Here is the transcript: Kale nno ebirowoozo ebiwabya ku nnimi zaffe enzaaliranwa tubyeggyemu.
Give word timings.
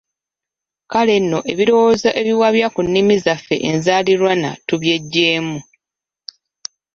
Kale 0.91 1.15
nno 1.21 1.39
ebirowoozo 1.51 2.09
ebiwabya 2.19 2.67
ku 2.73 2.81
nnimi 2.85 3.15
zaffe 3.25 3.55
enzaaliranwa 3.69 4.51
tubyeggyemu. 4.67 5.57